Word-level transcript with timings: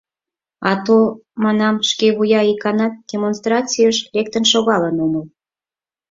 Ато,— 0.71 0.97
манам,— 1.43 1.75
шкевуя 1.89 2.41
иканат 2.51 2.93
демонстрацийыш 3.09 3.97
лектын 4.15 4.43
шогалын 4.51 4.95
омыл. 5.05 5.25